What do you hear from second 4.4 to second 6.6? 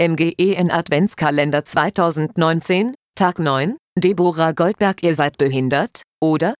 Goldberg Ihr seid behindert, oder?